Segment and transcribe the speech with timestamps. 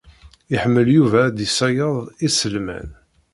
[0.55, 2.89] Iḥemmel Yuba ad d-iṣeyyed iselman.